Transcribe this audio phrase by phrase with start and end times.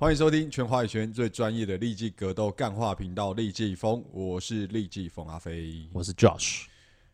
[0.00, 6.66] 欢迎收听全华语圈最专业的立技格斗干话频道立技疯，我是立技疯阿飞，我是 Josh。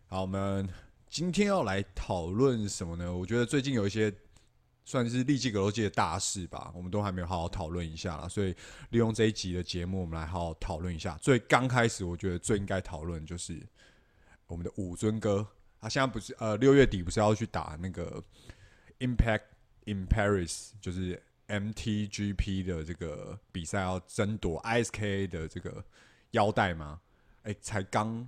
[0.06, 0.68] 好，我们
[1.08, 3.10] 今天要来讨论什么呢？
[3.10, 4.12] 我觉得最近有一些
[4.84, 8.54] 算是立技格斗界的大事吧，我们都还没有好好讨论一下啦，所以
[8.90, 11.16] 利用这一集的节目，我们来好好讨论一下。
[11.22, 13.58] 最刚开始，我觉得最应该讨论就是
[14.46, 15.46] 我们的武尊哥，
[15.80, 18.22] 他现在不是呃六月底不是要去打那个
[18.98, 19.44] Impact
[19.86, 21.22] in Paris，就是。
[21.46, 25.84] MTGP 的这个比赛要争夺 ISKA 的这个
[26.30, 27.00] 腰带吗？
[27.42, 28.26] 哎、欸，才刚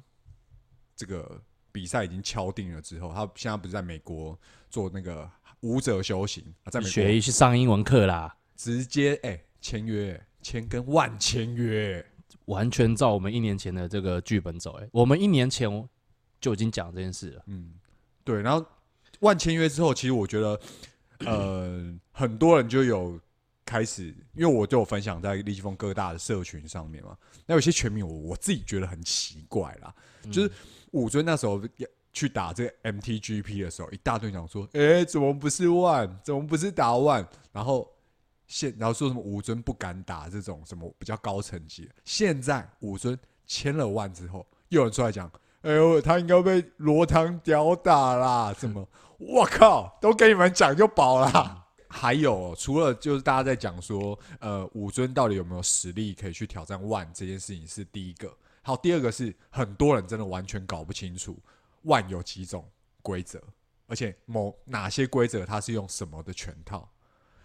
[0.95, 1.43] 这个
[1.73, 5.31] 比赛已经敲定了之后，他现在不是在美国做那个
[5.61, 12.05] 武者修行啊，在美国学去上英文课啦，直接哎签约签跟万签约，
[12.45, 14.73] 完全照我们一年前的这个剧本走。
[14.79, 15.89] 哎，我们一年前
[16.39, 17.43] 就已经讲这件事了。
[17.47, 17.75] 嗯，
[18.25, 18.65] 对，然后
[19.21, 20.61] 万签约之后，其实我觉得。
[21.21, 23.19] 呃，很多人就有
[23.65, 27.17] 开始，因为我就有分享在立技疯各大的社群上面嘛。
[27.47, 29.95] 那有些全民，我我自己觉得很奇怪啦，
[30.25, 30.51] 嗯、就是
[30.93, 31.63] 武尊那时候
[32.13, 36.19] 去打这个 MTGP 的时候，一大堆人讲说，哎、欸，怎么不是万？
[36.23, 37.27] 怎么不是打万？
[37.53, 37.91] 然后
[38.47, 41.91] 现然后说什么武尊不敢打这种什么比较高层级。
[42.05, 45.31] 现在武尊签了万之后，又有人出来讲，
[45.67, 48.55] 哎呦，他应该被罗唐吊打啦？
[48.55, 48.89] 怎么？
[49.19, 51.33] 我靠，都给你们讲就饱啦。
[51.35, 58.33] 嗯、还有，除了就是大家在讲说，呃，武尊到底有没有实力可以去挑战万这件事情是第一个。
[58.63, 61.37] 好，第二个是很多人真的完全搞不清楚
[61.83, 62.65] 万有几种
[63.03, 63.43] 规则，
[63.89, 66.89] 而且某哪些规则它是用什么的拳套。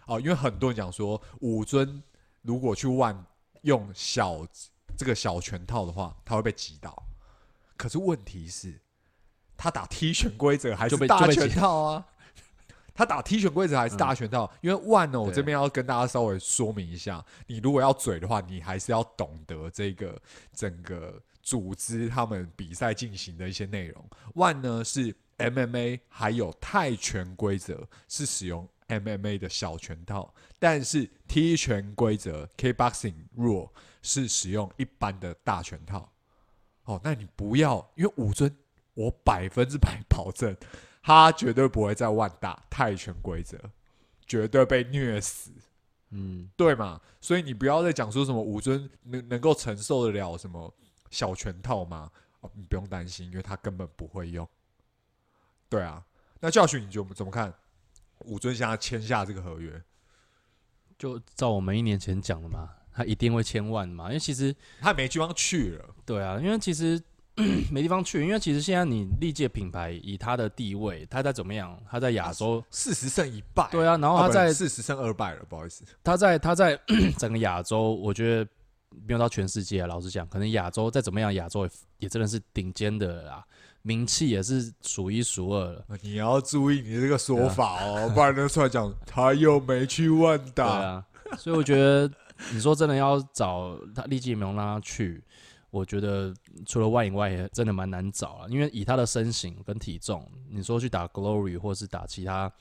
[0.06, 2.00] 哦，因为很多人讲说，武尊
[2.42, 3.26] 如果去万
[3.62, 4.46] 用小
[4.96, 7.04] 这个小拳套的话，他会被击倒。
[7.82, 8.80] 可是问题是。
[9.56, 12.06] 他打踢拳 规则还是大拳套啊？
[12.94, 14.48] 他打踢拳规则还是大拳套？
[14.60, 20.20] 因为万呢，我这边要跟大家稍微说明一下，你如果要嘴的话，你还是要懂得这个
[20.52, 24.04] 整个组织他们比赛进行的一些内容。
[24.34, 33.70] 万呢是 MMA 还有泰拳规则是使用 MMA 的小拳套，但是踢拳规则 K-boxing rule
[34.02, 36.11] 是使用一般的大拳套。
[36.84, 38.54] 哦，那你不要，因为武尊。
[38.94, 40.54] 我百分之百保证，
[41.02, 43.58] 他绝对不会在万打泰拳规则，
[44.26, 45.50] 绝对被虐死。
[46.10, 47.00] 嗯，对嘛？
[47.18, 50.70] 所以你不要再讲说什么武尊能能够承受得了什么
[51.08, 52.10] 小拳套吗？
[52.42, 54.46] 哦，你不用担心，因为他根本不会用。
[55.70, 56.04] 对啊，
[56.38, 57.50] 那教训你就怎么看？
[58.26, 59.82] 武尊现在签下这个合约，
[60.98, 65.84] 就照我们一年前讲的嘛，他一定会千万嘛，因为其实他没地方去了。
[66.04, 67.00] 对啊，因为其实。
[67.72, 71.82] 没地方去，因为其实现在你历届品牌以他的地位，他在怎么样？
[71.90, 75.82] 他在亚洲四十胜一败，对啊，然后他在四十胜二败了，不好意思。
[76.04, 76.78] 他在他在
[77.16, 78.50] 整个亚洲，我觉得
[79.06, 79.86] 没有到全世界啊。
[79.86, 81.70] 老实讲，可能亚洲再怎么样，亚洲也，
[82.00, 83.42] 也真的是顶尖的啦，
[83.80, 85.86] 名气也是数一数二了。
[86.02, 90.66] 你要注意你这个说法哦，啊、不然就出来讲他又没去万达。
[90.78, 91.04] 对啊，
[91.38, 92.10] 所以我觉得
[92.52, 95.22] 你说真的要找他历届没有让他去。
[95.70, 96.34] 我觉得
[96.66, 98.48] 除了外以外，也真的蛮难找了。
[98.50, 102.52] 因为以他的身形跟体重，你说去打 Glory 或是打其他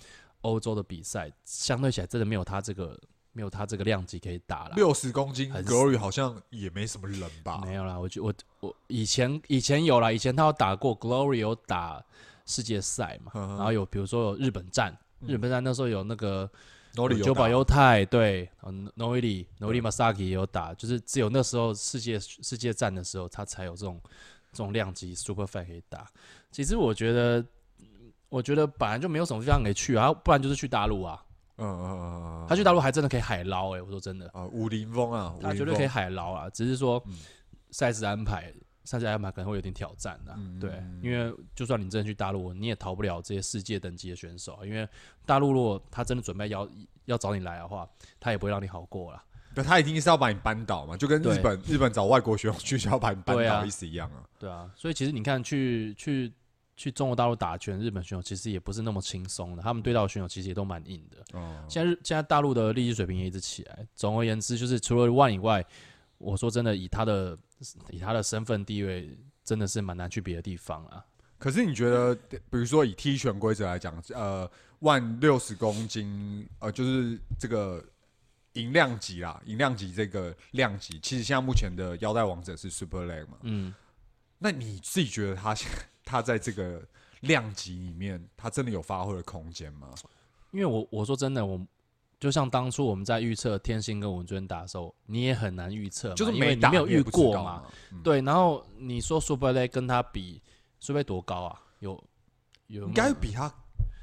[0.42, 2.98] 欧洲的比赛，相对起来真的没有他这个
[3.34, 4.76] 没有他这个量级可以打了。
[4.78, 7.62] 六十公斤 Glory 好像也没什么人吧？
[7.66, 12.02] 没有啦，我觉我我以前以前有啦，以前他有打过 Glory，有打
[12.46, 16.50] 世界赛嘛，呵呵然后有比如说有日本战，嗯、日本站那时候有那个。
[17.24, 18.50] 久保优太对
[18.98, 24.02] ，Noiri Noiri Masaki 也有打，就是只有那时候世界世界战的时候，他才有这种
[24.52, 26.06] 这种量级 Super Fight 可以打。
[26.52, 27.46] 其实我觉得，
[28.28, 31.24] 我觉得本来就没有什么地方可以去啊，不然就是去大陆啊。
[31.58, 37.02] 嗯嗯嗯嗯，他去大陆还真的可以海捞哎，我说真的啊，武林风啊，他绝对可以海捞啊，只是说
[37.70, 38.54] 赛事安排。
[38.84, 44.60] 上次安排可能会有点挑战的，嗯、对，因为就算你真的去大陆，你也逃不了这些世界等级的选手。
[44.66, 44.88] 因为
[45.26, 46.68] 大陆如果他真的准备要
[47.06, 47.88] 要找你来的话，
[48.20, 49.24] 他也不会让你好过了。
[49.54, 54.24] 对，他一定是要把你扳倒嘛，就跟日本日本找外国选手去是要把你扳倒意思一样啊。
[54.40, 56.32] 对啊，所以其实你看去去
[56.76, 61.38] 去中国大陆打拳，日本选手其实也不是那么轻松的，他们对到的选手其实也都蛮硬的。
[61.38, 63.86] 哦，现在现在大陆的立技水平也一直起来。
[63.94, 65.64] 总而言之，就是除了万以外，
[66.22, 67.38] 我说真的，以他的。
[67.92, 71.06] 以他的身份地位，真的是蛮难去别的地方啊。
[71.38, 77.86] 可是你觉得，比如说以踢拳规则来讲，呃，万六十公斤，呃，就是这个
[78.54, 83.38] 银量级啦，银量级这个量级，其实现在目前的腰带王者是 Super Leg 嘛。
[83.44, 83.72] 嗯。
[84.40, 85.56] 那你自己觉得他
[86.04, 86.84] 他在这个
[87.20, 89.94] 量级里面，他真的有发挥的空间吗？
[90.50, 91.64] 因为我我说真的，我
[92.22, 97.64] 就像当初我们在预测天星跟文尊打的时候，你也很难预测，就是因为你没有遇过嘛。
[98.04, 100.40] 对，然后你说 Super Lei 跟他比
[100.80, 101.60] ，Super 多高啊？
[101.80, 101.92] 有
[102.68, 103.52] 有，有应该比他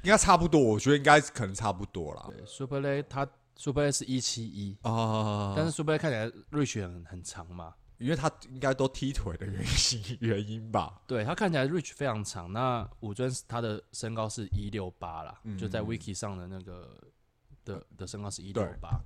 [0.03, 2.27] 应该差不多，我觉得应该可能差不多啦。
[2.27, 3.25] 对，Super Lei 他
[3.55, 7.73] Super Lei 是一七一啊，但是 Super Lei 看起来 reach 很很长嘛。
[7.99, 12.51] 因为他应该都踢腿的原因 原因吧，对，他看起来 reach 非常长。
[12.53, 16.97] 那武尊他的身高是一六八啦，嗯、就在 wiki 上的那个
[17.65, 18.99] 的的身高是一六八。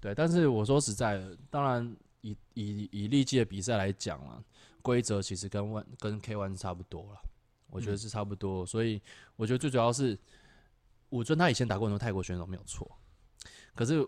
[0.00, 4.42] 对，但是我说实在的，当然以以以历届的比赛来讲啊，
[4.82, 7.20] 规则其实跟 one 跟 K one 是差不多了，
[7.70, 8.64] 我觉得是差不多。
[8.64, 9.00] 嗯、所以
[9.36, 10.18] 我觉得最主要是
[11.10, 12.90] 武尊他以前打过很多泰国选手没有错，
[13.74, 14.06] 可是，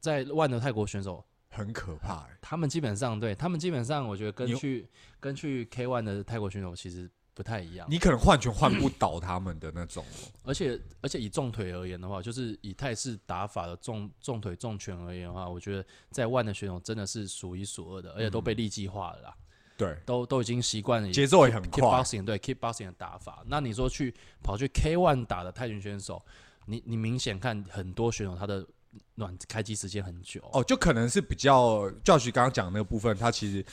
[0.00, 1.24] 在 one 的泰国选手。
[1.54, 4.88] 很可怕、欸，他们基本上对他们基本上，我觉得跟去
[5.20, 7.86] 跟去 K One 的泰国选手其实不太一样。
[7.90, 10.04] 你可能换拳换不倒他们的那种。
[10.44, 19.36] 而且而且以重腿而言的话，就是以泰式打法的重重腿重拳而言的话，我觉得在 One 的选手真的是数一数二的，而且都被利基化了啦。
[19.76, 21.80] 对，都都已经习惯了节奏也很快。
[22.24, 26.22] 对 Keep boxing 的打法，那你说去跑去 K One 打的泰拳选手，
[26.66, 28.66] 你你明显看很多选手他的。
[29.14, 33.64] 暖开机时间很久哦，就可能是比较，Josh 刚刚讲那个部分，他其实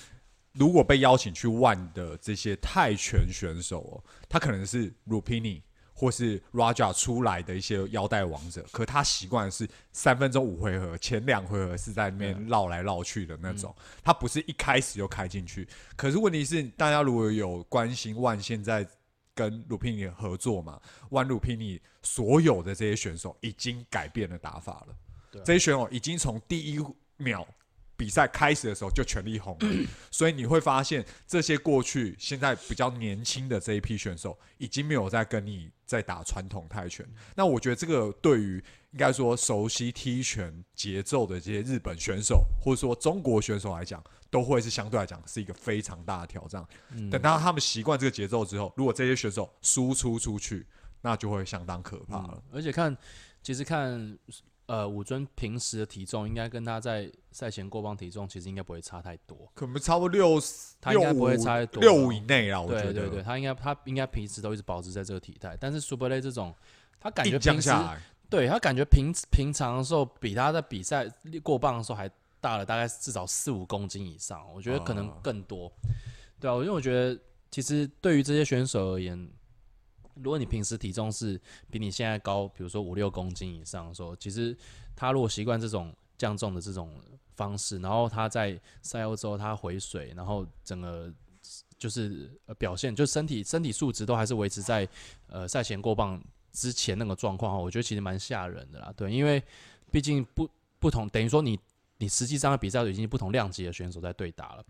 [0.54, 5.62] 如果被邀请去 ONE 的这些泰拳选手哦，他可能是 Rupini
[5.94, 15.68] 或是 Raja 出来的一些腰带王者，可他习惯是三分钟五回合，前两回合是在那边绕来绕去的那种，嗯、他不是一开始就开进去。
[15.96, 18.88] 可是问题是，大家如果有关心 ONE 现在
[19.36, 20.81] 跟 Lupini 合作嘛
[21.12, 24.95] ，ONE Lupini 所有的这些选手已经改变了打法了。
[25.44, 26.84] 这些选手已经从第一
[27.18, 27.45] 秒
[28.00, 29.57] 比赛开始的时候就全力轰，
[30.10, 37.06] 所以你会发现这些过去现在比较年轻的这一批选手已经没有在跟你在打传统泰拳。
[37.36, 46.66] 那我觉得这个对于应该说熟悉踢拳节奏的这些日本选手或者说中国选手来讲，都会是相对来讲是一个非常大的挑战。
[47.12, 50.66] 等到他们习惯这个节奏之后，如果这些选手输出出去，
[51.02, 52.42] 那就会相当可怕了。
[52.54, 52.98] 而且看，
[53.44, 54.18] 其实看。
[54.69, 60.39] 呃，武尊平时的体重应该跟他在赛前过磅体重其实应该不会差太多，可能差不多六，
[60.80, 62.62] 他应该不会差太多，六五以内啦。
[62.62, 66.54] 我觉得，对对对，他应该他应该平时都一直保持在这个体态，但是 Super Lei 这种，
[67.00, 67.71] 他感觉平时
[68.30, 71.12] 对他感觉平平常的时候比他在比赛
[71.42, 72.07] 过磅的时候还
[72.39, 75.74] 大了大概至少四五公斤以上，我觉得可能更多，啊
[76.39, 77.19] 对啊，因为我觉得
[77.50, 79.27] 其实对于这些选手而言。
[80.24, 81.39] 如果你平时体重是
[81.69, 84.56] 比你现在高，比如说五六公斤以上的时候，其实
[84.95, 87.01] 他如果习惯这种降重的这种
[87.36, 91.12] 方式，然后他在赛后之后他回水，然后整个
[91.77, 94.88] 就是表现，就身体身体素质都还是维持在
[95.27, 96.21] 呃赛前过磅
[96.51, 98.94] 之前那个状况，我觉得其实蛮吓人的啦。
[98.98, 99.42] 对，因为
[99.92, 100.50] 毕竟不
[100.80, 101.57] 不同，等于说你
[101.98, 104.66] 你实际上的比赛已经不同量级的选手在对打了，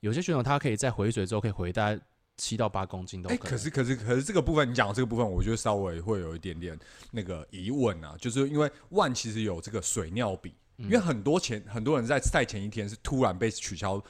[0.00, 2.00] 有些选手他可以在回水之后可以回大概。
[2.36, 3.38] 七到八公斤都可以。
[3.38, 6.78] 可是可是可是这个部分，你讲的这个部分，我觉得稍微会有一点点
[7.10, 14.02] 那个疑问啊，就是因为 ONE 其实有这个水尿比，因为很多前很多人在赛前一天是突然被取消，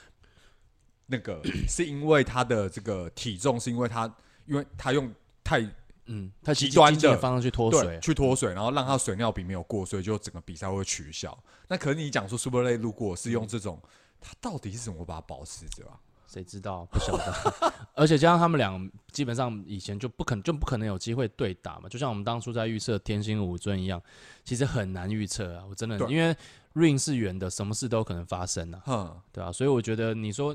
[1.06, 4.12] 那个是因为他的这个体重，是因为他
[4.46, 5.12] 因为他用
[5.44, 5.60] 太
[6.06, 11.36] 嗯太极端的方式去脱水，去脱水，然后让他水尿比没有过，所以就整个比赛会取消。
[11.68, 13.80] 那可是你讲说 Super 如果是用这种，
[14.20, 16.00] 他到底是怎么把它保持着啊？
[16.36, 16.84] 谁知道？
[16.92, 17.72] 不晓得。
[17.96, 23.98] 而且加上他们俩基本上以前就不可能就不可能有机会对打嘛，就像我们当初在预测天星五尊一样，
[24.44, 25.64] 其实很难预测啊。
[25.66, 26.36] 我真的因为
[26.74, 28.82] ring 是圆的，什么事都可能发生啊。
[28.84, 30.54] 哼对啊，所以我觉得你说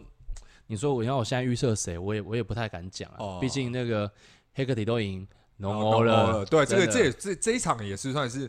[0.67, 3.39] 你说我要我现在预测谁，我也我也不太敢讲啊。
[3.39, 4.11] 毕、哦、竟那个
[4.53, 8.47] 黑客体都赢龙欧了，对，这个这这这一场也是算是。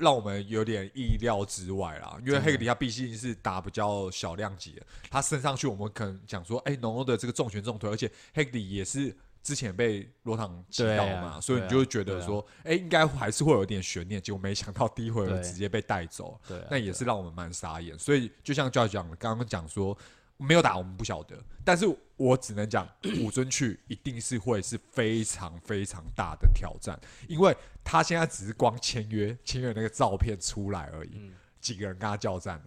[0.00, 17.98] 让我们有点意料之外啦，因为黑格迪他毕竟是打比较小量级的，他升上去我们可能讲说，哎、欸，农欧的这个重拳重腿，而且黑格迪也是之前被罗唐击倒嘛，啊、所以你就会觉得说，哎、啊啊欸，应该还是会有一点悬念，结果没想到第一回合直接被带走，对，那也是让我们蛮傻眼。
[17.98, 19.96] 所以就像讲的，刚刚讲说。
[20.36, 21.36] 没有打，我们不晓得。
[21.64, 21.86] 但是
[22.16, 22.86] 我只能讲，
[23.22, 26.98] 武尊去一定是会是非常非常大的挑战，
[27.28, 32.64] 因为他现在只是光签约，签约那个照片出来而已，嗯、几个人跟他交战了，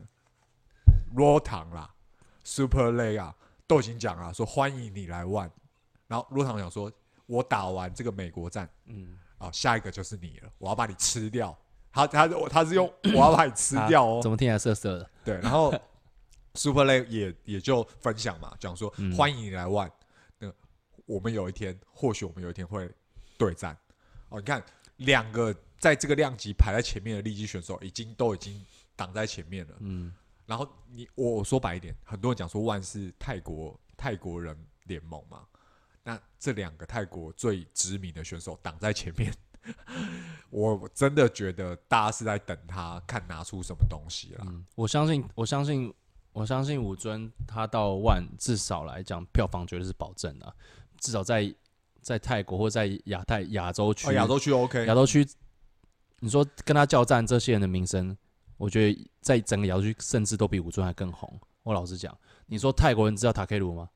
[1.14, 1.94] 罗唐啦
[2.44, 3.36] ，Super Lay 啊，
[3.68, 5.52] 都已经讲了，说欢迎你来 ONE。
[6.08, 6.92] 然后罗唐想说，
[7.26, 11.56] 我打完这个美国站，嗯，啊，下一个就是你了，我要把你吃掉。
[11.92, 15.10] 他他他是用 我要把你吃掉哦，怎么听起来涩涩的？
[15.24, 15.72] 对，然后。
[16.58, 19.92] Super Lei 也也就分享嘛，讲说欢迎你来 ONE，
[20.40, 20.54] 那、嗯、
[21.06, 22.90] 我们有一天或许我们有一天会
[23.38, 23.78] 对战
[24.30, 24.40] 哦。
[24.40, 24.62] 你看
[24.98, 28.60] 两个在这个量级排在前面的利基选手已经都已经
[28.96, 29.76] 挡在前面了。
[29.80, 30.12] 嗯，
[30.48, 35.46] 然后你我说白一点，很多人讲说万是泰国泰国人联盟嘛，
[36.04, 39.32] 那这两个泰国最知名的选手挡在前面，
[40.50, 44.46] 我真的觉得大家是在等他看拿出什么东西了。
[44.48, 45.94] 嗯，我相信，我相信，
[46.38, 50.54] 我相信武尊他到万至少来讲票房绝对是保证的，
[51.00, 51.52] 至少在
[52.00, 55.28] 在泰国或在亚太亚洲区，亚洲区 OK，亚洲区，
[56.20, 58.16] 你说跟他叫战这些人的名声，
[58.58, 61.28] 我觉得在整个亚洲区甚至都比武尊还更红。
[61.64, 62.16] 我老实讲，
[62.46, 63.90] 你说泰国人知道塔克鲁吗？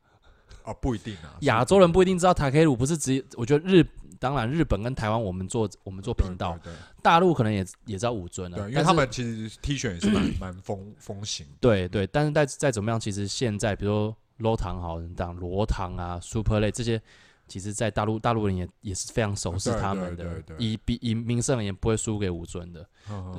[0.63, 1.37] 啊，不一定啊。
[1.41, 3.85] 亚洲人不一定知道塔克鲁，不是直接，我觉得日。
[4.21, 11.43] 当然，日本跟台湾，我们做我们做频道，对对对，大陆可能也也知道武尊了，对，因为他们其实 T 恤也是蛮 蛮风风行。
[11.59, 17.01] 对对，但是再再怎么样，其实现在比如说罗唐好人这样罗唐啊，Super Late 这些，
[17.47, 22.87] 其实，在大陆大陆人也也是非常熟悉他们的，以比以名声也不会输给武尊的。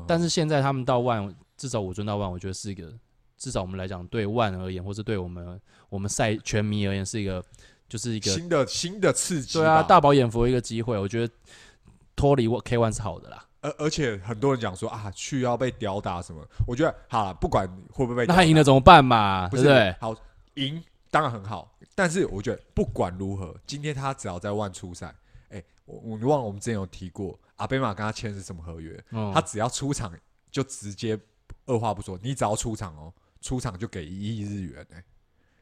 [0.08, 2.92] 但是现在他们到万，至少武尊到万，我觉得是一个，
[3.36, 7.40] 至少我们来讲，对万而言，或是对我们我们赛全迷而言，是一个。
[7.92, 11.34] 就是一个新的新的刺激，对啊，大饱眼福的一个机会，我觉得
[12.16, 13.46] 脱离我 K ONE 是好的啦。
[13.61, 19.46] 而而且很多人讲说啊，去要被吊打什么，我觉得好，不管会不会被那他赢了怎么办嘛？
[19.50, 19.96] 不是对不对？
[20.00, 20.16] 好，
[20.54, 25.14] 赢当然很好，但是我觉得不管如何，今天他只要在万出赛，
[25.50, 28.99] 哎、欸，我我忘了我们之前有提过，阿贝玛跟他签的是什么合约？
[29.11, 30.11] 嗯、他只要出场
[30.50, 31.20] 就直接
[31.66, 35.04] 二话不说，你只要出场哦，出场就给一亿日元、欸，哎，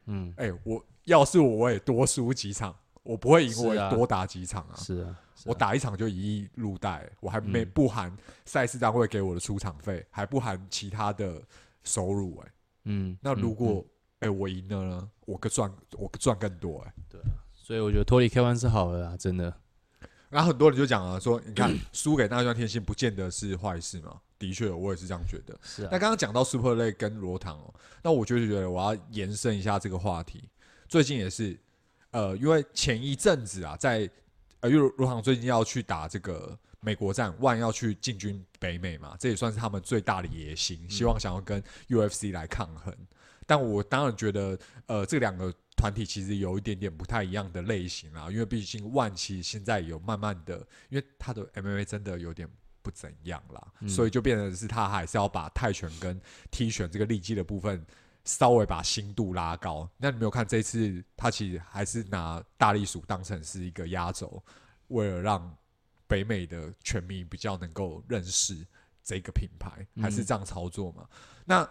[0.07, 0.81] 嗯，哎、欸，我。
[1.11, 4.75] 要是我，我也多输几场，我不会赢，我也多打几场啊。
[4.77, 11.43] 是啊，是啊，我打一场就一亿入袋，我还没不含赛事单位给我的出场费，嗯、还不含其他的
[11.83, 12.53] 收入哎、欸。
[12.85, 13.85] 嗯，那如果
[14.21, 15.11] 哎、嗯嗯欸、我赢了呢？
[15.27, 16.95] 我更赚我赚更多哎、欸。
[17.11, 17.21] 对，
[17.53, 19.53] 所以我觉得脱离 K ONE 是好的啊，真的。
[20.29, 24.21] 然后很多人就讲啊说，你看 输给大川天心不见得是坏事嘛。
[24.39, 25.59] 的确，我也是这样觉得。
[25.61, 25.89] 是啊。
[25.93, 30.49] 那刚刚讲到 Super Late 跟罗唐哦，那我就是觉得我要延伸一下这个话题。
[30.91, 31.57] 最近也是，
[32.11, 34.11] 呃，因为前一阵子啊，在
[34.59, 42.93] 呃，因为罗航最近要去打这个美国站，万要去进军北美嘛，这也算是他们最大的野心，希望想要跟 UFC 来抗衡。
[42.99, 43.07] 嗯、
[43.47, 52.51] 但我当然觉得，呃，这两个团体其实有一点点不太一样的类型啦，因为毕竟万其实现在有慢慢的，因为他的 MMA 真的有点
[52.83, 56.21] 不怎样啦，嗯、所以就变成是他还是要把泰拳跟
[56.51, 57.87] 踢拳这个利基的部分。
[58.25, 64.43] 稍微把心度拉高，那你没有看这次，他其实还是拿大力鼠当成是一个压轴，
[64.89, 65.57] 为了让
[66.07, 68.67] 北美的拳迷比较能够认识
[69.03, 71.09] 这个品牌，还是这样操作嘛？
[71.11, 71.71] 嗯、那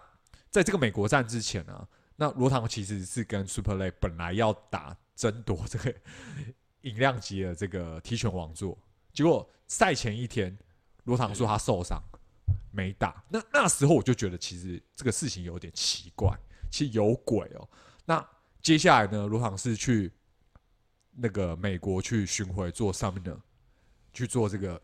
[0.49, 5.93] 在这个美国站之前呢、啊，那罗唐其实是跟 Super Late 本来要打争夺这个
[6.81, 8.77] 银量级的这个踢拳王座，
[9.13, 10.57] 结果赛前一天，
[11.03, 12.01] 罗唐说他受伤。
[12.71, 16.37] 没打，那那时候我就觉得其实这个事情有点奇怪，
[16.71, 17.69] 其实有鬼哦。
[18.05, 18.27] 那
[18.61, 20.11] 接下来呢，罗航是去
[21.11, 23.39] 那个美国去巡回做 summer，
[24.13, 24.81] 去做这个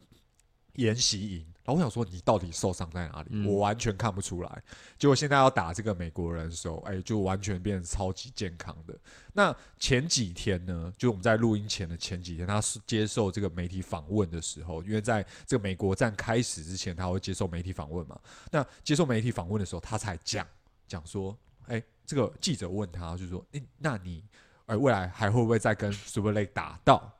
[0.73, 1.54] 研习营。
[1.65, 3.29] 然后我想说，你到底受伤在哪里？
[3.31, 4.63] 嗯、我完全看不出来。
[4.99, 8.95] 结果现在要打这个美国人的时候，哎，就完全变成超级健康的。
[9.33, 18.19] 那前几天呢，就我们在录音前的前几天，他是接受这个媒体访问的时候，因为在这个美国站开始之前，他会接受媒体访问嘛。
[18.51, 20.45] 那接受媒体访问的时候，他才讲
[20.87, 24.23] 讲说，哎，这个记者问他，就说，哎，那你
[24.67, 27.11] 哎未来还会不会再跟 Super Late 打到？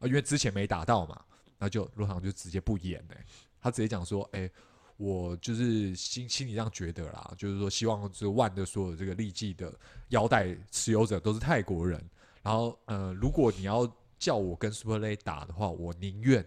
[0.00, 1.24] 啊，因为之前没打到嘛，
[1.56, 3.16] 那就罗唐就直接不演嘞。
[3.62, 4.52] 他直接讲说：“哎、欸，
[4.96, 9.72] 我就是心心里这样觉得啦，就是说希望这万的所有这个利记的
[10.08, 12.04] 腰带持有者都是泰国人。
[12.42, 13.88] 然后，呃，如果你要
[14.18, 16.44] 叫我跟 Super Late 打的话，我宁愿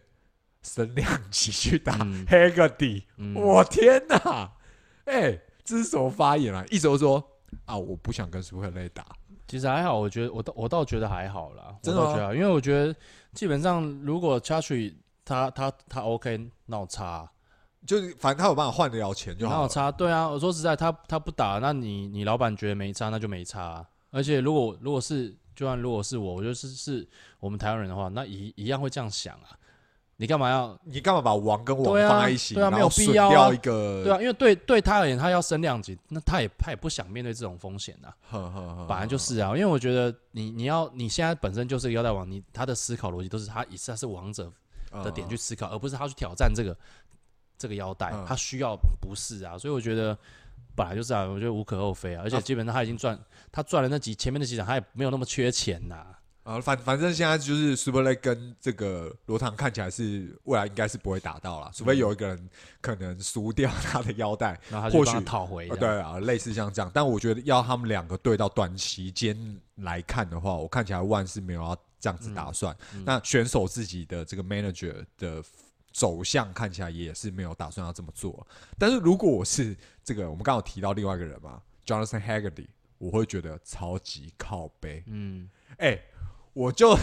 [0.62, 3.06] 升两级去打黑个底。
[3.16, 4.54] 嗯”我天哪！
[5.06, 6.66] 哎、欸，这是什么发言啊？
[6.70, 7.24] 意思就是说
[7.64, 9.08] 啊，我不想跟 Super Late 打。
[9.48, 12.94] 其实还好，我觉得我倒我倒觉得还好啦，真的觉得，因为我觉得
[13.34, 14.96] 基本上如果 Chatri
[15.26, 17.30] 他他他 OK，那我差，
[17.86, 19.56] 就是反正他有办法换得了钱就好。
[19.56, 23.86] 那我差，对啊，我说实在，他他不打，那你你老板觉得没差，那就没差啊。
[24.12, 27.06] 而且如果如果是，就算如果是我，我就是是
[27.40, 29.50] 我们台湾人的话，那一一样会这样想啊。
[30.18, 32.56] 你干嘛要你干嘛把王跟王放在一起？
[32.56, 33.52] 对啊，没有必要啊。
[33.62, 38.08] 对啊，因为对对他而言，他要升量级，那他也他也不想面对这种风险呐。
[38.30, 44.50] 呵呵呵，本来就是啊，因为我觉得你你要你现在本身就是一个腰带王，你他的思考逻辑都是他以他是王者。
[45.04, 46.78] 的点去思考，而不是他去挑战这个
[47.58, 50.18] 这个腰带，他需要不是啊，所以我觉得
[50.76, 53.18] 本来就是啊，我觉得无可厚非啊，而且基本上他已经赚，
[53.52, 56.06] 他赚了那几前面的几场，他也没有那么缺钱呐。
[56.44, 62.50] 啊，反反正现在就是 Super Leg 跟这个罗唐看起来是未来应该是不会打到了，除非有一个人
[62.82, 64.54] 可能输掉他的腰带，
[64.92, 65.68] 或许讨回。
[65.70, 66.92] 对啊，类似像这样。
[66.94, 69.36] 但我觉得要他们两个对到短期间
[69.78, 71.76] 来看的话，我看起来万是没有要
[72.06, 72.72] 这样子打算。
[72.94, 75.44] 嗯嗯、那选手自己的这个 manager 的
[75.92, 78.46] 走向看起来也是没有打算要这么做。
[78.78, 85.04] 但是如果我是这个，我们刚好提到另外一个人嘛，Jonathan Haggerty，我会觉得超级靠背。
[85.08, 86.04] 嗯，哎、欸。
[86.56, 86.98] 我就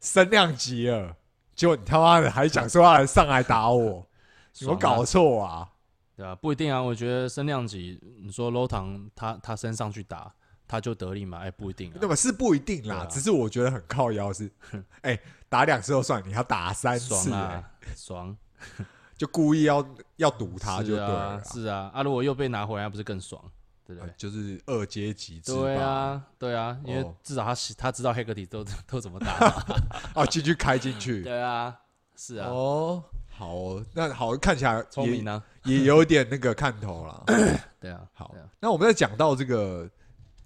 [0.00, 1.14] 升量级了，
[1.54, 4.08] 结果你他妈的还想说要上来打我，
[4.60, 5.70] 有搞错啊？
[6.16, 6.80] 对啊，不一定啊。
[6.80, 10.34] 我觉得升量级，你说 Low 唐他他升上去打，
[10.68, 11.38] 他就得力嘛？
[11.38, 11.96] 哎、欸，不一定啊。
[11.98, 12.14] 对吧？
[12.14, 14.48] 是不一定啦，啊、只是我觉得很靠腰是，
[15.00, 18.36] 哎、欸，打两次就算，你要打三次、欸，爽啊，爽，
[19.16, 19.84] 就故意要
[20.16, 21.42] 要赌他就对了。
[21.44, 23.42] 是啊，啊，如果又被拿回来，不是更爽？
[23.84, 25.54] 对对、呃，就是二阶级制。
[25.54, 29.64] 对啊，对啊，因为至少他他知道黑格体都都怎么打嘛。
[30.14, 31.22] 哦，继续开进去。
[31.22, 31.74] 对啊，
[32.14, 32.48] 是啊。
[32.48, 37.24] 哦，好，那好，看起来聪明呢，也有点那个看头了。
[37.80, 38.34] 对啊，好。
[38.60, 39.88] 那我们在讲到这个，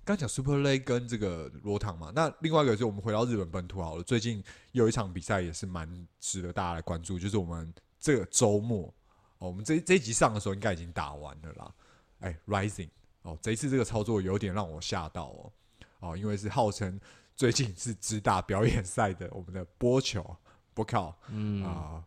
[0.05, 4.03] 刚讲 Super Leg 跟这个罗唐嘛，那另外一个就是我们回到日本本土好了。
[4.03, 4.43] 最近
[4.73, 8.93] 有一场比赛也是蛮值得大家来关注，就是我们这个周末，
[9.39, 11.75] 哦，我们这这一集上的时候应该已经打完了啦。
[12.21, 12.89] 哎，Rising。
[13.23, 15.53] 哦，这一次这个操作有点让我吓到哦，
[16.01, 17.01] 哦，因为是号称
[17.37, 20.37] 最近是只打表演赛的我们的波球
[20.75, 22.05] 波靠，嗯啊，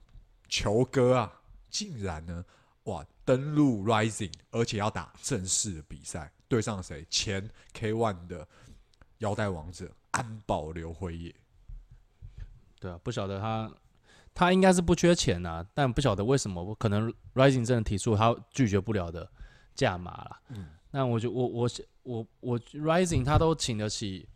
[0.50, 1.34] 球哥啊，
[1.70, 2.44] 竟然呢，
[2.84, 7.06] 哇，登陆 Rising，而且要打正式的比赛，对上谁？
[7.10, 8.48] 前 K ONE 的
[9.20, 11.34] 腰带王者安保刘辉也。
[12.80, 13.72] 对啊，不晓得他，
[14.34, 19.28] 他应该是不缺钱呐、啊，但不晓得为什么，可能 Rising 真的提出他拒绝不了的
[19.74, 20.68] 价码了，嗯。
[20.92, 21.70] 那我就我我
[22.04, 24.30] 我我 Rising 他都请得起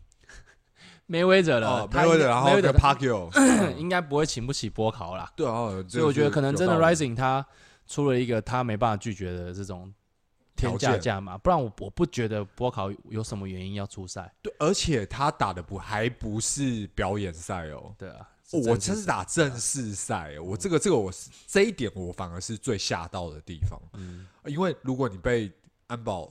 [1.06, 3.30] 没威者了，梅威者然后跟 Pacquiao
[3.78, 5.32] 应该不会请不起波考啦。
[5.38, 7.46] 对啊，所以我觉得可能真的 Rising 他
[7.88, 9.94] 出了一个他没办法拒绝的这种
[10.60, 14.34] 天价价嘛，不然我我不觉得波考有什么原因要出赛。
[14.41, 17.95] 对，而且他打的不还不是表演赛哦。
[17.98, 23.80] 对啊，我这是打正式赛，哦我这个这个我是这一点我反而是最吓到的地方。
[23.93, 25.52] 嗯，因为如果你被
[25.88, 26.30] 安保。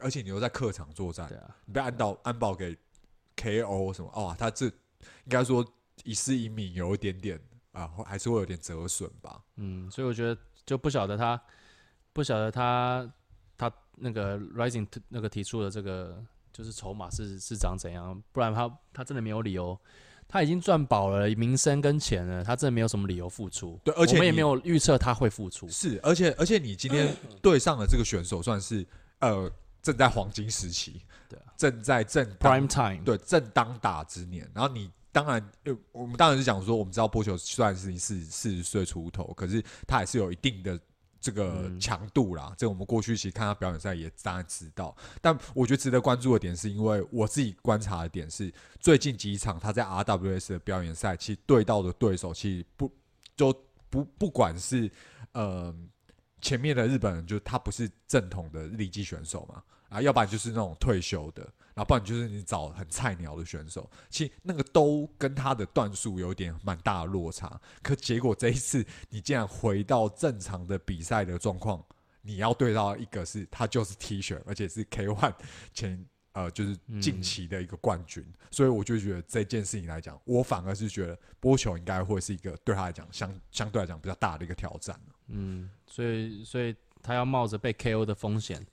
[0.00, 2.76] 而且你又在客场作战，啊、你被安保安保给
[3.36, 4.10] KO 什么？
[4.12, 4.72] 哦，他这应
[5.28, 5.64] 该说
[6.02, 9.40] 一丝一米有一点点啊，还是会有点折损吧。
[9.54, 11.40] 嗯，所以我觉得就不晓得他
[12.14, 13.06] 不晓得他
[13.58, 19.78] 他那个 Rising 那个提出的这个就是筹码是是长怎样，不然他他真的没有理由，
[20.26, 23.78] 他已经赚饱了名声跟钱了，他真的没有什么理由付出。
[23.84, 25.68] 对，而且我们也没有预测他会付出。
[25.68, 28.86] 是，而且而且你今天对上的这个选手算是
[29.18, 29.52] 呃。
[29.84, 34.50] 正在黄金时期， 对啊，正在正 prime time，对，正当打之年。
[34.54, 35.46] 然后你当然，
[35.92, 40.80] 我们当然是讲说，我们知道波球虽然是四四十岁出头，可是他还是有一定的
[41.24, 42.48] 这个强度啦。
[42.50, 44.94] 嗯、这我们过去其实看他表演赛也当然知道。
[45.22, 52.92] 但我觉得值得关注的点，是因为我自己观察的点是，最近几场他在 RWS 的表演赛，其实对到的对手其实不
[53.34, 53.50] 就
[53.88, 54.90] 不不管是
[55.32, 55.74] 呃
[56.42, 59.62] 前面的日本人，就他不是正统的力技选手嘛。
[59.88, 67.60] 啊，要不然就是那种退休的，然后不然就是你找很菜鸟的选手，其实那个都跟他的段数有点蛮大的落差。
[67.82, 71.84] 可结果这一次你竟然回到正常的比赛的状况，
[72.22, 75.34] 你要对到一个是他就是 T 恤，而且是 K ONE
[75.72, 84.98] 前呃就是近期的一个冠军，所以我就觉得这件事情来讲，我反而是觉得波球应该会是一个对他来讲相相对来讲比较大的一个挑战。
[85.26, 88.64] 嗯，所以所以他要冒着被 KO 的风险。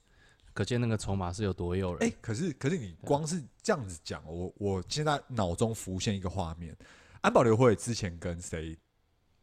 [0.52, 2.02] 可见那个筹码是有多诱人。
[2.02, 6.76] 哎、欸，可是可是你光是这样子讲，我我现在脑中浮现一个画面：
[7.20, 8.76] 安保刘会之前跟谁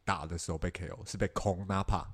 [0.04, 1.10] 打的时候被 KO？
[1.10, 2.06] 是被空 Napa，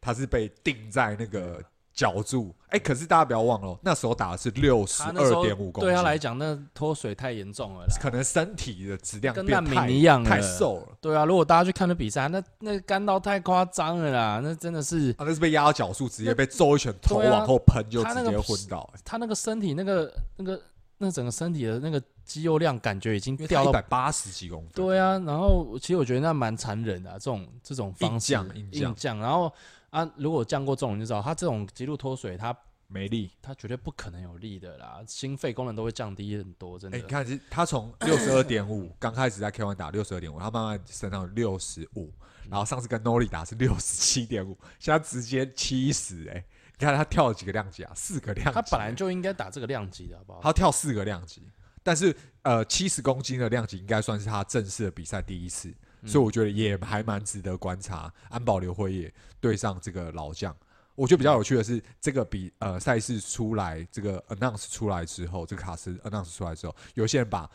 [0.00, 1.64] 他是被定在那个。
[1.92, 10.96] 绞住，哎、欸，可是大家不要忘了，那时候打的是六十二点五公斤，对他来讲，那脱水太严重了，可能身体的质量跟难民一样，太瘦了。
[11.00, 19.20] 对啊，如果大家去看那比赛，那那干到太夸张了啦，那真的是，他、啊、那是被压到脚注，直接被揍一拳，头往后喷就直接昏倒、欸他、那个。
[19.20, 20.60] 他那个身体，那个那个
[21.00, 24.70] 那整个身体的那个肌肉量，感觉已经掉到一百八十几公分。
[24.72, 29.52] 对啊，然后其实我觉得那蛮残忍的、啊，这种这种方式硬降，硬降，然后。
[29.90, 36.96] 啊，如果降过重，你就知道他这种极度脱水，他没力，他绝对不可能有力的啦，心肺功能都会降低很多，真的。
[36.96, 42.08] 欸、你看，他从六十二点五刚开始在 K one 打六十二点五，他慢慢升到六十五，
[42.48, 46.44] 然后上次跟 Nori 打是六十七点五，现在直接七十，哎，
[46.80, 47.92] 你看他跳了几个量级啊？
[47.94, 48.54] 四个量级、欸。
[48.54, 50.40] 他本来就应该打这个量级的，好不好？
[50.42, 51.46] 他跳四个量级，
[51.82, 55.68] 但是呃，七十公斤的量级应该算是他正式的比赛第一次，
[56.00, 58.10] 嗯、所以我觉得也还蛮值得观察。
[58.30, 60.56] 安保刘辉也对上这个老将，
[60.94, 67.46] 我觉得比较有趣的是，这个比呃赛事出来，这个 announce 出来之后，这个卡斯 announce 出来之后，有些人把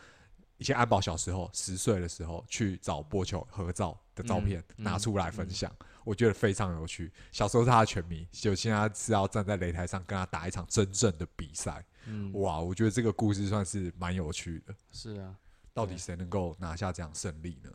[0.58, 5.68] 以前安保小时候十岁的时候去找波球合照的照片拿出来分享。
[5.80, 7.10] 嗯嗯我觉得非常有趣。
[7.32, 11.84] 小时候是他的拳迷，就现在是要站在擂台上跟他打一场真正的比赛。
[12.06, 14.72] 嗯，哇，我觉得这个故事算是蛮有趣的。
[14.92, 15.34] 是啊，
[15.74, 17.70] 到底谁能够拿下这样胜利呢？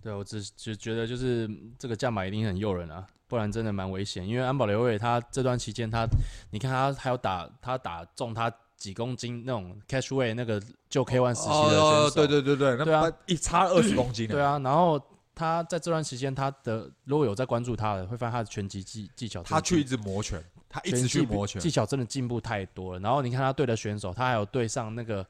[0.00, 4.24] 对，我只只觉得就是这个价码一定很诱人啊，不然真的蛮危险。
[4.24, 6.06] 因为安保刘伟他这段期间他，
[6.52, 14.28] 你看他还有打他打中他几公斤那种 catchweight 那个就 K one 时期的选手，哦，对对对对，对啊，一差二十公斤。
[14.30, 15.02] 对啊，然后。
[15.34, 23.00] 他在这段时间，他的如果有在关注他的，会发现他的拳击技技巧，他去一直磨拳，他一直去磨拳，技巧真的进步太多了。
[23.00, 25.26] 然后你看他对的选手，他还有对上那个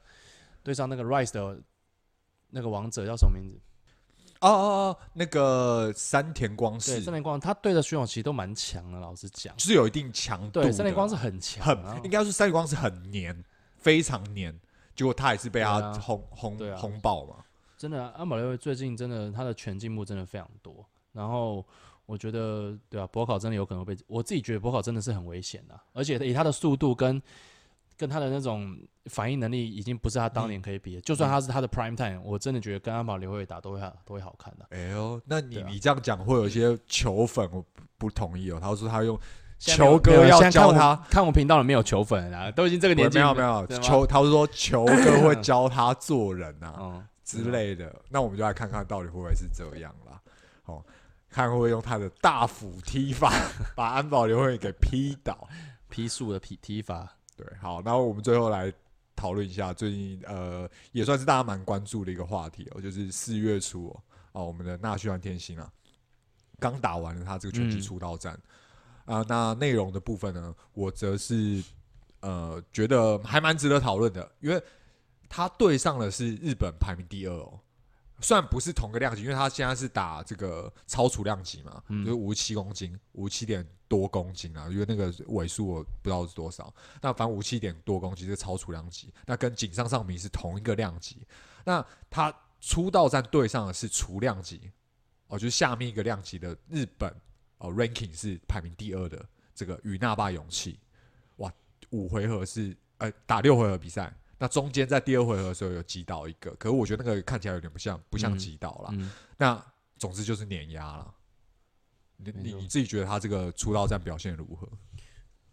[0.61, 1.59] 对上那个 Rice 的
[2.49, 3.59] 那个王者叫什么名字？
[4.41, 7.01] 哦哦哦，那个山田光是。
[7.01, 10.61] 山田光，他对的选手其实都蛮强的，老实讲，就是有一定强度。
[10.61, 13.43] 对，山田光是很强，很应该说山田光是很黏，
[13.77, 14.53] 非常黏。
[14.93, 17.37] 结果他也是被他轰轰轰爆嘛。
[17.77, 21.65] 真的，安保瑠辉最近真的他的全进步真的非常多，然后
[22.05, 27.21] 我觉得，对啊，博考真的有可能会被，我自己觉得博考真的是很危险的，而且以他的速度跟
[27.97, 30.99] 跟他的那种反应能力，已经不是他当年可以比的。
[30.99, 34.65] 嗯、就算他是他的 prime time，我真的觉得跟安保瑠辉打都会好，都会好看的。
[34.71, 37.65] 哎呦，那你、啊、你这样讲会有一些球粉我
[37.97, 39.17] 不同意哦，他说他用
[39.57, 46.75] 球哥要教他，看我频道里面有球粉啊，都已经这个年纪，没有没有球，他是说球哥会 教他做人啊。
[46.79, 50.21] 嗯之类的，那我们就来看看到底会不会是这样啦。
[50.65, 50.85] 哦，
[51.27, 53.33] 看会不会用他的大斧踢法
[53.75, 55.49] 把安保刘慧给劈倒，
[55.89, 57.17] 劈树的劈踢法。
[57.35, 58.71] 对，好，那我们最后来
[59.15, 65.67] 讨论一下最近呃也算是大家蛮关注的一个话题哦，就是四月初哦，哦，我们的纳须安天心啊，
[66.59, 68.39] 刚打完了他这个拳击出道战
[69.05, 71.63] 啊、那内容的部分呢，我则是
[72.19, 74.63] 呃觉得还蛮值得讨论的，因为。
[75.35, 77.59] 他对上的是日本排名第二哦，
[78.21, 91.27] 虽然不是同个量级，因为他现在是打这个超储量级嘛，嗯、就是五十七公斤，五十七点多公斤啊，因为那个尾数我不知道是多少，那反正五十七点多公斤是超储量级，那跟井上尚弥是同一个量级，
[91.65, 94.71] 那他出道战对上的是储量级
[95.27, 97.13] 哦，就是下面一个量级的日本
[97.57, 100.79] 哦，ranking 是排名第二的这个与那霸勇气，
[101.35, 101.51] 哇，
[101.89, 104.13] 五回合是呃打六回合比赛。
[104.37, 108.89] 那中间在第二回合的时候有击倒一个，可是我觉得那个看起来有点不像，不像击倒了。
[108.91, 109.65] 嗯嗯、那
[109.97, 111.13] 总之就是碾压了。
[112.17, 114.67] 你你你自己觉得他这个出道战表现如何？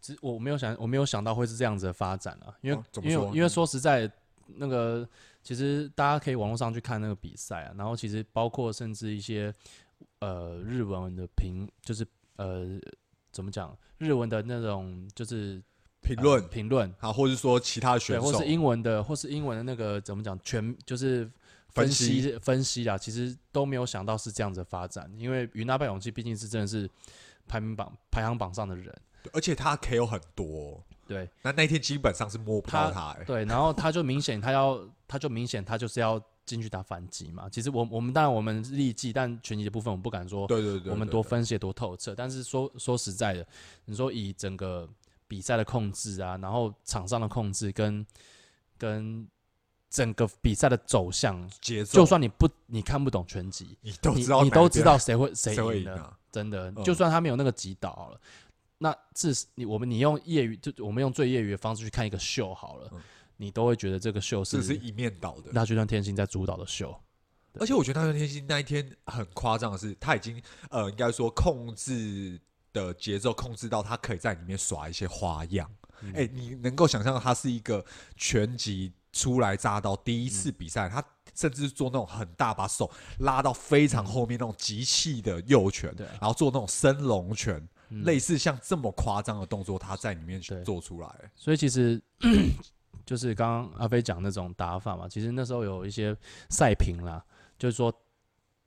[0.01, 2.53] 其实我没有想，我没有想到会是这样子的发展啊。
[2.61, 4.11] 因为、哦、因为因为说实在，
[4.47, 5.09] 那个
[5.45, 9.55] 其实大家可以网络上去看那个比赛啊，然后其实包括甚至一些
[10.19, 12.81] 呃日文的评，就是呃
[13.31, 15.63] 怎么讲日文的那种就是。
[16.03, 20.39] 评论评论啊，或者说其他选手，或是英文的，或是英文的那个怎么讲？
[20.43, 21.31] 全就是
[21.69, 25.11] 分析分析，分析啊，其实都没有想到是这样子的发展。
[25.17, 26.91] 因为与那霸勇气毕竟是真的是
[27.47, 28.93] 排名榜排行榜上的人，
[29.33, 30.83] 而且他 KO 很多。
[31.07, 33.25] 对，那那天基本上是摸不到他，欸。
[33.25, 37.49] 对，然后他就明显他要， 他就明显他就是要进去打反击嘛。
[37.49, 40.49] 其实我我们当然我们立技，但拳击的部分我们不敢说。
[40.49, 42.13] 对对对，对，我们多分析多透彻。
[42.15, 43.47] 但是说说实在的，
[43.85, 44.89] 你说以整个。
[45.33, 48.07] 比赛的控制啊，然后场上的控制跟
[48.77, 49.27] 跟
[49.89, 56.71] 整个比赛的走向节奏，就算你不你看不懂拳击，你都知道你都知道谁会谁赢的，啊、真的。
[56.73, 58.21] 嗯、就算他没有那个击倒好了，
[58.77, 63.01] 那至你我们你用业余就我们用最业余的方式去看一个秀好了，嗯、
[63.39, 65.45] 你都会觉得这个秀是是一面倒的。
[65.51, 66.95] 那就算天心在主导的秀，
[67.59, 72.39] 而且我觉得纳须川天心那一天很夸张的是，他已经呃应该说控制。
[72.73, 77.85] 的节奏控制到他可以在里面耍一些花样，哎、嗯欸，你能够想象他是一个
[78.17, 81.05] 拳击初来乍到第一次比赛，嗯、他
[81.35, 87.57] 甚至做那种很大把手拉到非常后面那种集气的右拳，嗯，然后做那种升龙拳，
[87.91, 91.09] 嗯、类似像这么夸张的动作，他在里面去做出来。
[91.35, 92.03] 所以其实
[93.05, 96.17] 就是刚刚阿飞讲那种打法嘛，其实那时候有一些
[96.49, 97.25] 赛评啦，
[97.59, 97.93] 就是说。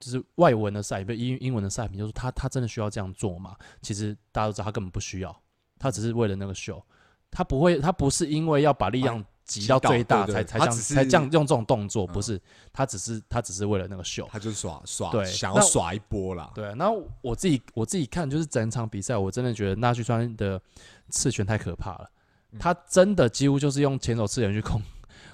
[0.06, 3.56] 就是外文的赛，不英英文的赛评，就是他他真的需要这样做吗？
[3.82, 5.36] 其实大家都知道他根本不需要，
[5.80, 6.80] 他只是为了那个秀，
[7.32, 12.40] 他不会，他不是因为要把力量挤到最大才才这样才这样用这种动作，不是，
[12.72, 16.52] 他只是他只是为了那个秀，他就是耍耍，对，想要耍一波啦。
[16.54, 20.62] 对，然后我自己我自己看就是整场比赛，我真的觉得纳旭川的
[21.10, 22.10] 刺拳太可怕了，
[22.60, 24.82] 他真的几乎就是用前手刺拳去控。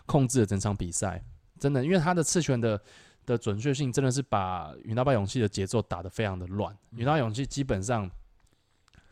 [0.07, 1.23] 控制了整场比赛，
[1.57, 2.81] 真的，因为他的刺拳的
[3.25, 6.75] 的准确性真的是把云大坝勇气的节奏打得非常的乱。
[6.91, 8.09] 云大勇气基本上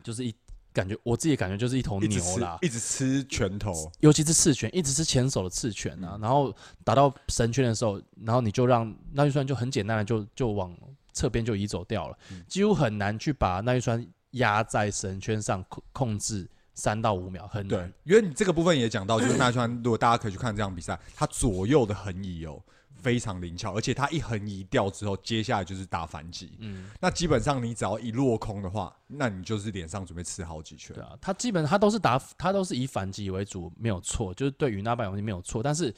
[0.03, 0.33] 就是一
[0.73, 6.11] 感觉，我自己感觉就是一头牛啦，一直吃拳头，尤其是刺拳，一直是前手的刺拳啊。
[6.15, 10.75] 嗯、然后打到神圈的时候，然后你就让那一川就很简单的就就往
[11.13, 16.49] 侧边就移走掉了，嗯、几乎很难去把那一川压在神圈上控控制。
[16.75, 22.57] 三到五秒很难，对，因为你这个部分也讲到，就是那川，如果大家可以去看这场比赛，他左右的横移哦
[23.01, 26.57] 非常灵巧，而且他一横一掉之后，接下来就是打反击。
[26.59, 30.95] 嗯，那基本上你只要一落空的话，那你就是脸上准备吃好几拳。
[30.95, 35.63] 对啊，他基本他都是打，他都是以反击为主，没有错，就是对于那半勇气没有错。
[35.63, 35.93] 但是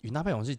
[0.00, 0.58] 与那半勇气，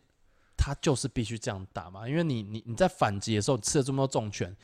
[0.56, 4.56] 他就是必须这样打嘛，因为你你你在反击的时候吃了这么多重拳，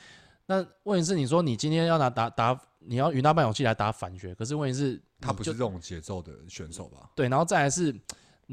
[0.45, 2.59] 那问题是你说你今天要拿打打。
[2.85, 7.09] 你要与那半勇气来打反击，可是问题是，他不是这种节奏的选手吧？
[7.15, 7.95] 对，然后再来是，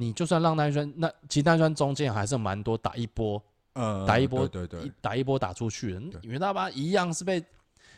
[0.00, 3.42] 你就算让那一圈，那其实那一圈中间还是蛮多打一波，
[3.74, 7.38] 呃，打一波，对对对，打一波打出去的，与那巴一样是被，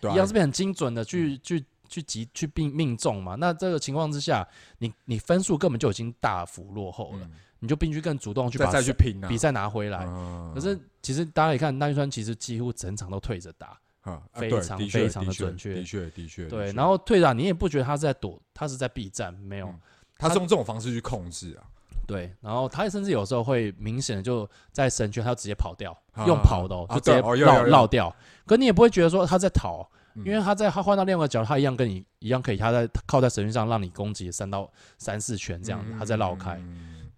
[0.00, 3.36] 一样是被很精准的去去去击去命命中嘛？
[3.36, 4.44] 那这个情况之下，
[4.78, 10.04] 你你分数根本就已经大幅落后了，你就必须更主动去把再去拼比赛拿回来。
[10.52, 13.78] 可是其实大家可以看那一圈，其实几乎整场都退着打。
[14.00, 16.48] 啊，非常非常的准确，的确的确。
[16.48, 19.72] 对，然后退场，你也不觉得他是在躲，他是在避战，没有，
[20.18, 21.62] 他是用这种方式去控制啊。
[22.06, 28.14] 对，然后他甚至有时候会明显的就在神圈，他直接跑掉，用跑的哦，就直接绕绕掉。
[28.46, 29.88] 可你也不会觉得说他在逃，
[30.24, 36.60] 因为他在他换到另外一个角，他一样跟你一样可以，他在靠在神圈上让你攻击三到三四拳这样，他在绕开。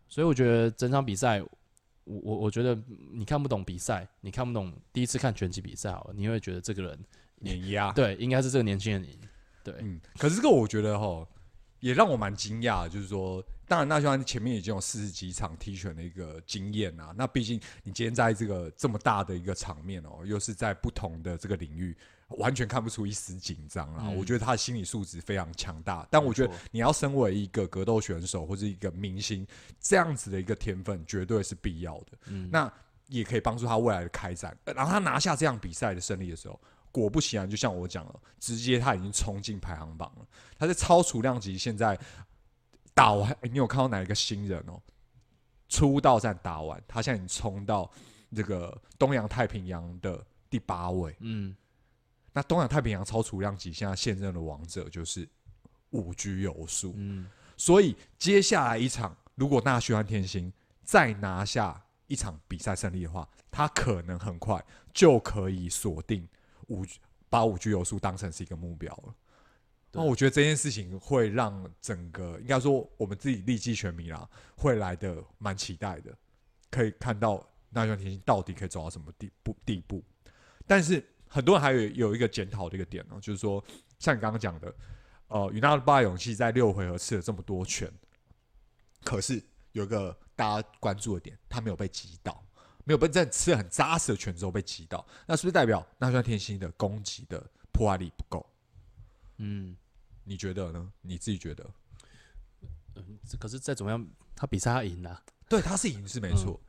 [0.09, 1.43] 所以我觉得整场比赛。
[2.07, 2.79] 我我我觉得
[3.15, 6.99] 你看不懂比赛，你看不懂第一次看拳击比赛好了，你会觉得这个人
[7.37, 9.19] 碾压，对，应该是这个年轻人赢，
[9.63, 11.27] 对，嗯，可是这个我觉得哈，
[11.81, 21.97] 也让我蛮惊讶，就是说，当然那就像前面已经有四十几场踢拳的一个经验啊，那毕竟你今天在这个这么大的一个场面哦，又是在不同的这个领域。
[22.39, 24.09] 完全看不出一丝紧张啊！
[24.09, 26.09] 我觉得他的心理素质非常强大。
[26.11, 29.47] 但我觉得你要身为一个格斗选手或者一个明星，
[29.79, 32.19] 这样子的一个天分绝对是必要的。
[32.27, 32.73] 嗯那
[33.09, 34.57] 也可以帮助他未来的开展。
[34.65, 36.59] 然后他拿下这样比赛的胜利的时候，
[36.91, 40.27] 果不其然，就像我讲了，直接他已经冲进排行榜了。
[40.59, 41.97] 他在超重量级现在
[42.95, 44.81] 打完，你有看到哪一个新人哦？
[45.69, 47.91] 出道战打完，他现在已经冲到
[48.35, 51.15] 这个东洋太平洋的第八位。
[51.21, 51.55] 嗯。
[52.33, 55.29] 那东洋太平洋超储量级现在现任的王者就是
[55.91, 60.53] 五局有术，嗯，所以接下来一场，如果那须川天星
[60.83, 64.61] 再拿下一场比赛胜利的话，他可能很快
[64.93, 66.29] 就可以锁定
[66.67, 66.85] 武
[67.29, 69.15] 把五局有术当成是一个目标了。
[69.95, 76.17] 那我觉得这件事情会让整个应该说我们自己立技拳迷啦，会来的蛮期待的，
[76.71, 80.05] 可以看到那须川天心到底可以走到什么地步地步，
[80.67, 81.05] 但是。
[81.27, 83.65] 很多人还有有一个检讨的一个点哦，就是说，
[83.99, 84.73] 像你刚刚讲的，
[85.27, 87.93] 呃，与那巴勇气在六回合吃了这么多拳，
[89.03, 92.41] 可是有一个大家关注的点，他没有被击倒，
[92.85, 98.49] 没有被在吃了很扎实的拳之后被击倒，那是不是代表那须川天心的攻击的破坏力不够？
[99.39, 99.77] 嗯，
[100.25, 100.93] 你觉得呢？
[101.03, 101.65] 你自己觉得？
[102.97, 106.61] 嗯，可是再怎么样，他比赛他赢了，对，他是赢是没错，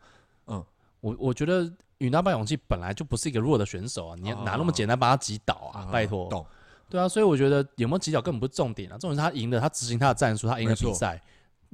[0.47, 0.65] 嗯，嗯
[1.01, 1.71] 我我觉得。
[1.99, 5.87] 与那巴勇气本来就不是一个弱的选手啊，你哪那么简单把他击倒啊？
[5.87, 6.45] 啊拜托，懂
[6.89, 11.19] 对啊，所以我觉得有没有击倒根本不是重点啊，重点是他赢了，他执行他的战术，他赢了比赛，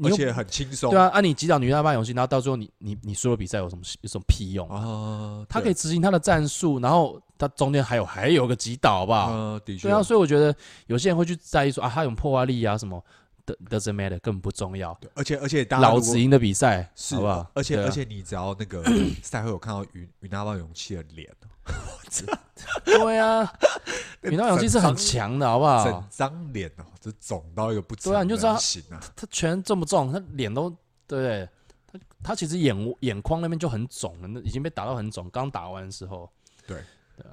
[0.03, 0.91] 而且很轻松。
[0.91, 5.45] 对啊，按你击倒女大巴勇气，然后到最后你你你输了比赛有什么有什么屁用啊？
[5.49, 9.59] 他可以执行他的战术，然后他中间还有还有个击倒，好不好？
[9.59, 9.87] 的确。
[9.87, 10.55] 对啊，所以我觉得
[10.87, 13.03] 有些人会去在意说啊，他有破坏力啊什么。
[13.69, 14.97] Doesn't matter，根本不重要。
[15.13, 17.51] 而且而且，老子赢的比赛是好不好？
[17.55, 18.81] 而且而且，你只要那个
[19.23, 21.27] 赛后有看到与与那巴勇气的脸，
[22.83, 23.51] 对啊，
[24.21, 25.83] 与那巴勇气是很强的，好不好？
[25.85, 28.11] 整张脸哦，就肿到一个不行。
[28.11, 28.57] 对啊，你就知道
[29.15, 30.69] 他拳这么重，他脸都
[31.07, 31.49] 对不对？
[31.87, 35.29] 他他其实眼眼眶那边就很肿了，那已经被打到很肿。
[35.29, 36.29] 刚打完的时候，
[36.67, 36.81] 对。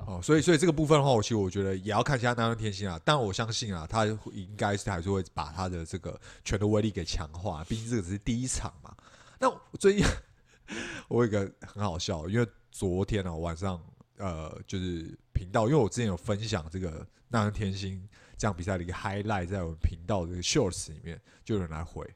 [0.06, 3.00] 哦，所以所以这个部分的话，我其实我觉得也要看一下那天心啊。
[3.06, 8.94] 但我相信啊，他应该是还是会把他的这个拳的威力给强化，毕竟这个只是第一场嘛。
[9.38, 10.04] 那我最近
[11.08, 13.80] 我有一个很好笑，因为昨天呢、啊、晚上
[14.18, 22.06] 呃就是频道，因为我之前有分享这个那天星这样比赛的一个 highlight 在我们频道的这个 shorts 里面，就有人来回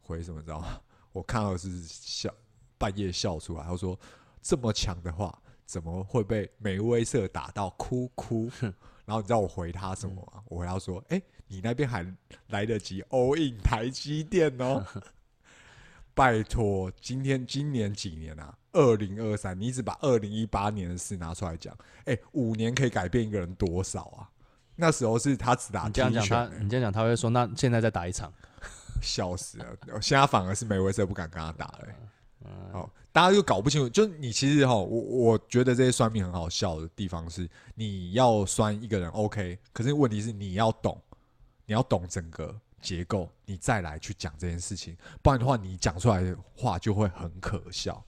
[0.00, 0.80] 回什么，你知道吗？
[1.12, 2.32] 我看到是笑
[2.78, 3.98] 半夜笑出来，他说
[4.40, 5.38] 这么强的话。
[5.64, 8.50] 怎么会被梅威瑟打到哭哭？
[8.60, 10.32] 然后你知道我回他什么吗？
[10.34, 12.04] 嗯、我回他说：“哎、欸，你那边还
[12.48, 14.84] 来得及 all in 台积电哦。”
[16.14, 18.54] 拜托，今天今年几年啊？
[18.72, 24.28] 二零二三，你一直把二零一八年的事拿出来讲，哎、欸，五年可以改变一个人多少啊？
[24.76, 28.32] 那时候是他只打你这样讲他，你这样讲他会说，那现在再打一场，
[29.02, 29.66] 笑死了。
[30.00, 31.94] 现在反而是梅威瑟不敢跟他打了、欸。
[32.72, 41.00] 好，大家又搞不清楚，就你其实哈，我我觉得这些酸民很好笑的地方是，你要酸一个人 OK，可是问题是你要懂，
[41.66, 48.04] 你要懂整个结构，你再来去讲这件事情，不然的话，你讲出来的话就会很可笑。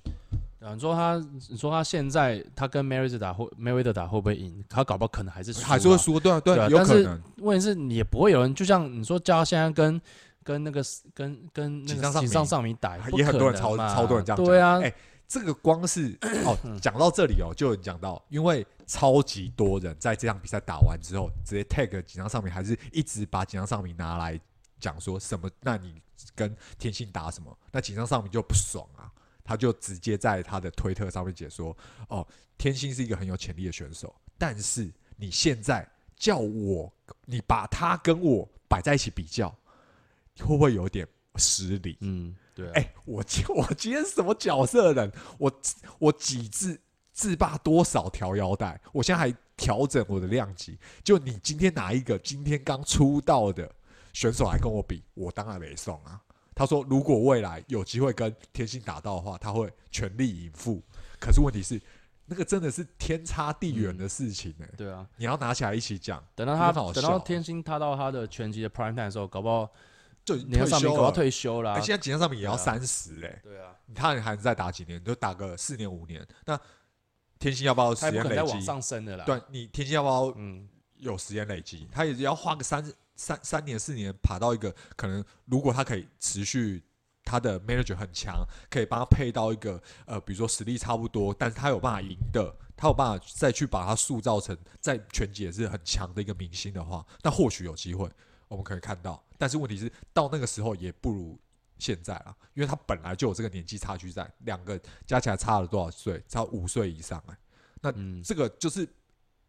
[0.73, 4.65] 你说他，你说他现在他跟梅威德打会梅威德打会不会赢？
[4.67, 7.23] 他搞不好可能还是输，还是会输，对啊，对啊，有可能。
[7.39, 10.01] 问题是，你也不会有人，就像你说，叫他现在跟
[10.43, 10.83] 跟那个
[11.13, 14.47] 跟跟那个井上尚弥打，也很多人超超多人这样讲。
[14.47, 14.95] 对啊，哎、欸，
[15.29, 24.41] 这个光是哦，讲到这里哦，就有讲到，因为超级多人在这场比赛打完之后，直接 tag 井上尚弥，还是一直把井上尚弥拿来
[24.85, 25.51] 讲说什么？
[25.63, 26.03] 那你
[26.35, 27.59] 跟天心打什么？
[27.73, 29.11] 那井上尚弥就不爽啊。
[29.43, 31.75] 他就直接在他的推特上面解说
[32.09, 36.91] ：“哦，天心是一个很有潜力的选手，但是你现在叫我，
[37.27, 39.51] 你把他跟我摆在一起比较，
[40.39, 42.73] 会不会有点失礼？”嗯，对、啊。
[42.75, 45.13] 哎、欸，我今我今天什么角色的人？
[45.39, 45.61] 我
[45.99, 46.81] 我几自
[47.13, 48.81] 自霸多少条腰带？
[48.93, 50.79] 我现在还调整我的量级。
[51.03, 53.71] 就你今天拿一个今天刚出道的
[54.15, 56.19] 选手来跟我比，我当然没送啊。
[56.55, 60.81] 他说：“如果未来有机会跟天星打到的话，他会全力以赴。
[61.19, 61.83] 可是问题是，
[62.27, 64.77] 那个真的是天差地远的事情呢、欸嗯。
[64.77, 66.25] 对啊，你要拿起来一起讲。
[66.37, 69.69] 等到他等到天星踏到他的拳击的 prime time 的时候，搞不好
[70.25, 70.81] 就退休了。
[70.81, 71.81] 搞不好退休了。
[71.81, 73.41] 现在井上面也要三十嘞。
[73.43, 75.03] 对啊，他还能再打几年？
[75.03, 76.25] 就打个四年五年。
[76.47, 76.57] 那
[77.41, 78.53] 天星要不要时间累积？
[78.53, 79.25] 往上升的啦。
[79.25, 81.89] 对，你天星要不要嗯有时间累积？
[81.91, 82.81] 他也要花个三。”
[83.17, 86.83] 三三年四年爬到一个可能，如果他可以持续
[87.25, 98.11] 他的 manager 很强，可以帮他配到一个呃，比如说实力差不多，但是他有办法赢的，他有办法再去把他塑造成在拳击也是很强的一个明星的话，那或许有机会
[98.49, 99.25] 我们可以看到。
[99.39, 101.39] 但是问题是到那个时候也不如
[101.79, 106.23] 现在了，因为他本来就有这个年纪差距在，两个加起来差了多少岁？
[106.29, 107.39] 差五岁以上哎、欸，
[107.81, 108.87] 那这个就是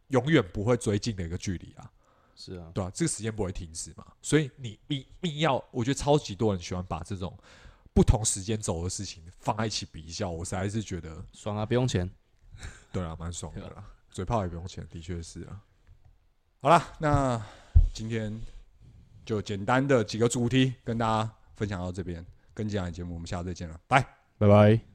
[0.10, 1.92] 永远不会追近的一个距离啊。
[2.36, 7.38] 是啊，对啊，这个时间不会停止嘛，所以你必必要，我觉得超级多人喜欢把这种
[7.94, 12.10] 不同时间走的事情放在一起比较，我实在是觉得爽啊，不用钱，
[12.92, 15.62] 对啊，蛮爽的啦， 嘴炮也不用钱，的确是啊。
[16.62, 17.42] 好了，那
[17.94, 18.38] 今天
[19.26, 24.02] 就简单的几个主题跟大家分享到这边，跟这样的节目，我们下次再见了，拜。
[24.38, 24.95] 拜拜。